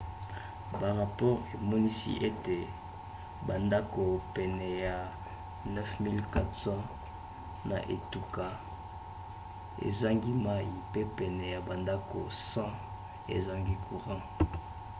barapore 0.79 1.43
emonisi 1.55 2.11
ete 2.27 2.57
bandako 3.47 4.03
pene 4.35 4.67
ya 4.85 4.97
9400 5.75 7.69
na 7.69 7.77
etuka 7.95 8.45
ezangi 9.87 10.31
mai 10.45 10.69
mpe 10.87 11.01
pene 11.17 11.45
ya 11.53 11.59
bandako 11.67 12.19
100 12.53 13.35
ezangi 13.35 13.75
courant 13.85 14.25